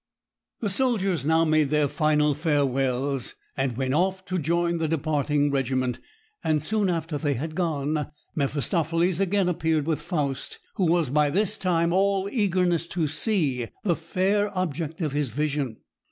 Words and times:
The 0.61 0.69
soldiers 0.69 1.27
now 1.27 1.45
made 1.45 1.69
their 1.69 1.87
final 1.87 2.33
farewells, 2.33 3.35
and 3.55 3.77
went 3.77 3.93
off 3.93 4.25
to 4.25 4.39
join 4.39 4.79
the 4.79 4.87
departing 4.87 5.51
regiment; 5.51 5.99
and 6.43 6.59
soon 6.63 6.89
after 6.89 7.19
they 7.19 7.35
had 7.35 7.53
gone, 7.53 8.11
Mephistopheles 8.33 9.19
again 9.19 9.47
appeared 9.47 9.85
with 9.85 10.01
Faust, 10.01 10.57
who 10.77 10.87
was 10.91 11.11
by 11.11 11.29
this 11.29 11.55
time 11.55 11.93
all 11.93 12.27
eagerness 12.31 12.87
to 12.87 13.07
see 13.07 13.67
the 13.83 13.95
fair 13.95 14.49
object 14.57 15.01
of 15.01 15.11
his 15.11 15.29
vision. 15.29 15.77